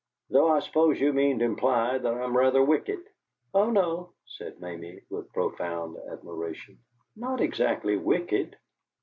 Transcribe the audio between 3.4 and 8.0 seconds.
"Oh no," said Mamie, with profound admiration, "not exactly